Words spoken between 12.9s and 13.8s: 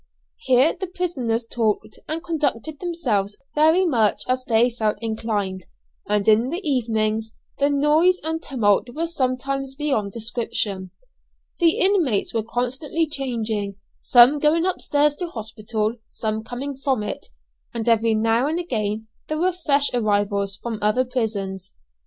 changing,